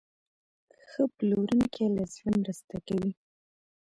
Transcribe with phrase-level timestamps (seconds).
[0.89, 3.11] ښه پلورونکی له زړه مرسته کوي.